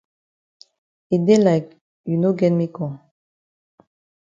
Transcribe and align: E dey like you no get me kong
E 1.15 1.15
dey 1.25 1.39
like 1.47 1.69
you 2.09 2.15
no 2.21 2.29
get 2.39 2.53
me 2.59 2.65
kong 2.75 2.95